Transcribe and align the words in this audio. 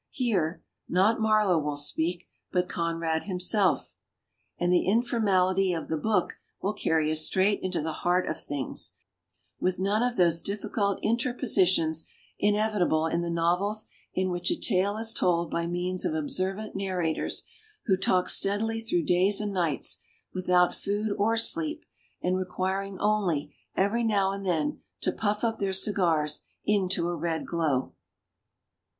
Here, 0.09 0.63
not 0.89 1.21
Mar 1.21 1.45
low 1.47 1.59
will 1.59 1.77
speak, 1.77 2.27
but 2.51 2.67
Conrad 2.67 3.25
himself. 3.25 3.93
And 4.57 4.73
the 4.73 4.87
informality 4.87 5.73
of 5.73 5.89
the 5.89 5.95
book 5.97 6.37
will 6.59 6.73
carry 6.73 7.11
us 7.11 7.21
straight 7.21 7.59
into 7.61 7.83
the 7.83 7.91
heart 8.01 8.27
of 8.27 8.41
things, 8.41 8.95
with 9.59 9.77
none 9.77 10.01
of 10.01 10.17
those 10.17 10.41
difiicult 10.41 10.97
in 11.03 11.17
terpositions 11.17 12.07
inevitable 12.39 13.05
in 13.05 13.21
the 13.21 13.29
novels 13.29 13.85
in 14.11 14.31
which 14.31 14.49
a 14.49 14.59
tale 14.59 14.97
is 14.97 15.13
told 15.13 15.51
by 15.51 15.67
means 15.67 16.03
of 16.03 16.15
ob 16.15 16.31
servant 16.31 16.75
narrators 16.75 17.43
who 17.85 17.95
talk 17.95 18.27
steadily 18.27 18.81
through 18.81 19.03
days 19.03 19.39
and 19.39 19.53
nights, 19.53 20.01
without 20.33 20.73
food 20.73 21.13
or 21.15 21.37
sleep, 21.37 21.85
and 22.23 22.37
requiring 22.37 22.97
only, 22.97 23.55
every 23.75 24.03
now 24.03 24.31
and 24.31 24.47
then, 24.47 24.81
to 25.01 25.11
puff 25.11 25.43
up 25.43 25.59
their 25.59 25.71
cigars 25.71 26.41
into 26.65 27.07
a 27.07 27.15
red 27.15 27.45
glow. 27.45 27.93